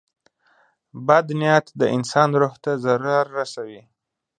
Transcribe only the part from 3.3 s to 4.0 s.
رسوي.